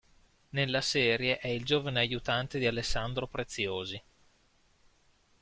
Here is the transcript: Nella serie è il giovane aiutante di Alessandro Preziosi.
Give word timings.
Nella 0.49 0.81
serie 0.81 1.37
è 1.37 1.47
il 1.49 1.63
giovane 1.63 1.99
aiutante 1.99 2.57
di 2.57 2.65
Alessandro 2.65 3.27
Preziosi. 3.27 4.01